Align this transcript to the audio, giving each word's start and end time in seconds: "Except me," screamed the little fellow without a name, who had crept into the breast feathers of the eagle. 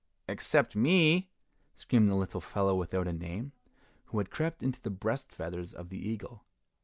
"Except 0.27 0.75
me," 0.75 1.29
screamed 1.75 2.09
the 2.09 2.15
little 2.15 2.41
fellow 2.41 2.73
without 2.75 3.07
a 3.07 3.13
name, 3.13 3.51
who 4.05 4.17
had 4.17 4.31
crept 4.31 4.63
into 4.63 4.81
the 4.81 4.89
breast 4.89 5.31
feathers 5.31 5.75
of 5.75 5.89
the 5.89 5.99
eagle. 5.99 6.43